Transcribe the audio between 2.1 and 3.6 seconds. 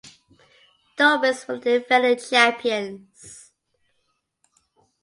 champions.